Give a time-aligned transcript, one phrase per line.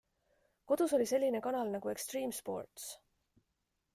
[0.71, 2.89] Kodus oli selline kanal nagu Extreme Sports.